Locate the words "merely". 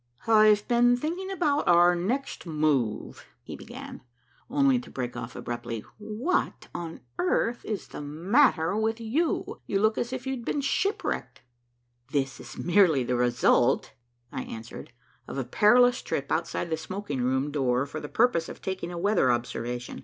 12.57-13.03